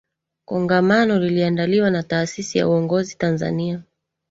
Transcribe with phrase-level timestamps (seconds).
[0.45, 3.83] Kongamano liliandaliwa na taasisi ya Uongozi Tanzania